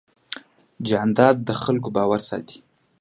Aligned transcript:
جانداد 0.87 1.35
د 1.47 1.49
خلکو 1.63 1.87
باور 1.95 2.21
ساتي. 2.29 2.57